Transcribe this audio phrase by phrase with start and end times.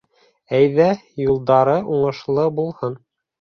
[0.59, 0.87] Әйҙә,
[1.25, 2.99] юлдары уңышлы булһын!